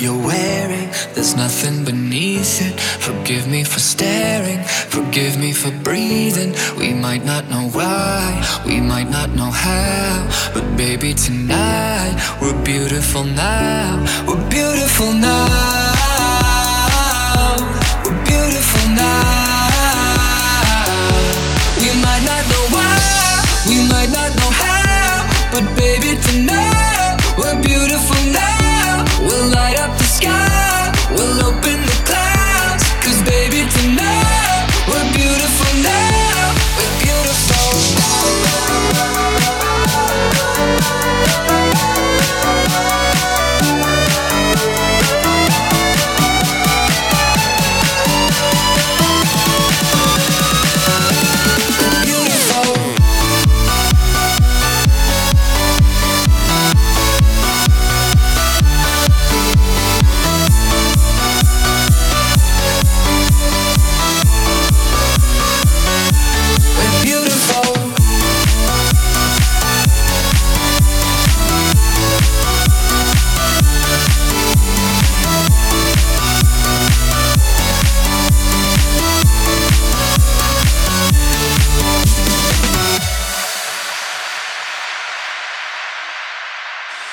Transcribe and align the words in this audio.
you're 0.00 0.16
wearing. 0.16 0.88
There's 1.14 1.34
nothing 1.34 1.84
beneath 1.84 2.60
it. 2.62 2.78
Forgive 2.80 3.48
me 3.48 3.64
for 3.64 3.80
staring. 3.80 4.62
Forgive 4.64 5.38
me 5.38 5.52
for 5.52 5.70
breathing. 5.82 6.54
We 6.78 6.92
might 6.94 7.24
not 7.24 7.48
know 7.48 7.68
why. 7.70 8.22
We 8.66 8.80
might 8.80 9.10
not 9.10 9.30
know 9.30 9.50
how. 9.50 10.28
But 10.54 10.76
baby, 10.76 11.14
tonight 11.14 12.14
we're 12.40 12.60
beautiful 12.64 13.24
now. 13.24 14.04
We're 14.26 14.48
beautiful 14.48 15.12
now. 15.12 15.46
We're 18.04 18.24
beautiful 18.24 18.88
now. 18.94 19.68
We 21.82 21.90
might 22.04 22.24
not 22.30 22.44
know 22.52 22.64
why. 22.74 23.42
We 23.68 23.76
might 23.88 24.10
not 24.10 24.30
know 24.38 24.50
how. 24.62 25.26
But 25.52 25.64
baby, 25.76 26.20
tonight 26.22 26.77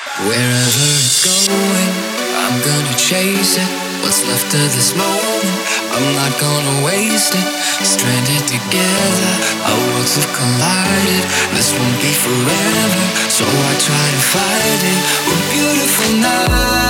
Wherever 0.05 0.85
it's 1.01 1.25
going, 1.25 1.91
I'm 2.37 2.61
gonna 2.61 2.95
chase 2.95 3.57
it. 3.57 3.69
What's 4.05 4.21
left 4.29 4.53
of 4.53 4.69
this 4.77 4.93
moment, 4.93 5.59
I'm 5.97 6.13
not 6.13 6.39
gonna 6.39 6.85
waste 6.85 7.33
it. 7.33 7.47
Stranded 7.81 8.45
together, 8.45 9.33
our 9.65 9.79
worlds 9.89 10.15
have 10.15 10.29
collided. 10.29 11.25
This 11.57 11.73
won't 11.73 11.99
be 12.05 12.13
forever, 12.21 13.03
so 13.33 13.45
I 13.49 13.73
try 13.81 14.05
to 14.13 14.21
fight 14.29 14.81
it. 14.93 15.01
We're 15.25 15.45
beautiful 15.51 16.17
now. 16.21 16.84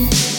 We're 0.00 0.29